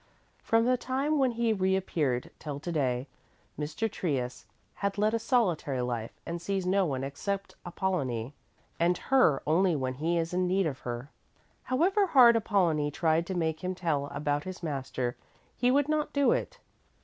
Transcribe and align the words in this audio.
From 0.41 0.65
the 0.65 0.77
time 0.77 1.19
when 1.19 1.33
he 1.33 1.53
reappeared 1.53 2.31
till 2.39 2.59
to 2.61 2.71
day, 2.71 3.07
Mr. 3.55 3.87
Trius 3.87 4.47
has 4.73 4.97
led 4.97 5.13
a 5.13 5.19
solitary 5.19 5.81
life 5.83 6.19
and 6.25 6.41
sees 6.41 6.65
no 6.65 6.87
one 6.87 7.03
except 7.03 7.53
Apollonie, 7.67 8.33
and 8.79 8.97
her 8.97 9.43
only 9.45 9.75
when 9.75 9.93
he 9.93 10.17
is 10.17 10.33
in 10.33 10.47
need 10.47 10.65
of 10.65 10.79
her. 10.79 11.11
However 11.65 12.07
hard 12.07 12.35
Apollonie 12.35 12.89
tried 12.89 13.27
to 13.27 13.35
make 13.37 13.63
him 13.63 13.75
tell 13.75 14.07
about 14.07 14.43
his 14.43 14.63
master, 14.63 15.17
he 15.55 15.69
would 15.69 15.87
not 15.87 16.13
do 16.13 16.31
it. 16.31 16.57